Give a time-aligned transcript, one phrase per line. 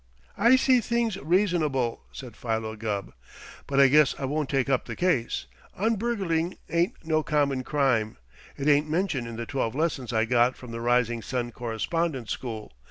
[0.39, 3.13] "I see things reasonable," said Philo Gubb.
[3.67, 5.45] "But I guess I won't take up the case;
[5.77, 8.17] un burgling ain't no common crime.
[8.57, 12.73] It ain't mentioned in the twelve lessons I got from the Rising Sun Correspondence School.